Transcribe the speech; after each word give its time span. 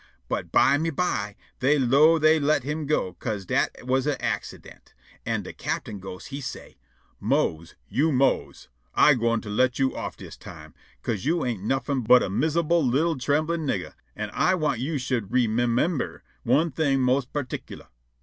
But 0.27 0.51
byme 0.51 0.95
by 0.95 1.35
they 1.59 1.77
'low 1.77 2.17
they 2.17 2.39
let 2.39 2.63
him 2.63 2.87
go 2.87 3.13
'ca'se 3.13 3.45
dat 3.45 3.85
was 3.85 4.07
an 4.07 4.19
accident, 4.19 4.95
an' 5.27 5.43
de 5.43 5.53
captain 5.53 5.99
ghost 5.99 6.29
he 6.29 6.41
say', 6.41 6.79
"Mose, 7.19 7.75
you 7.87 8.11
Mose, 8.11 8.67
Ah 8.95 9.13
gwine 9.13 9.41
let 9.45 9.77
you 9.77 9.95
off 9.95 10.17
dis 10.17 10.35
time, 10.37 10.73
'ca'se 11.03 11.23
you 11.25 11.45
ain't 11.45 11.61
nuffin' 11.61 12.01
but 12.03 12.23
a 12.23 12.31
misabul 12.31 12.83
li'l' 12.91 13.19
tremblin' 13.19 13.63
nigger; 13.67 13.93
but 14.17 14.31
Ah 14.33 14.55
want 14.55 14.79
you 14.79 14.97
should 14.97 15.25
_re_mimimber 15.25 16.21
one 16.41 16.71
thing 16.71 16.99
mos' 16.99 17.25
particular'." 17.25 17.89